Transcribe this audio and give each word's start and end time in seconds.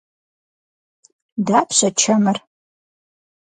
Дапщэ 1.47 1.89
чэмыр? 1.99 2.37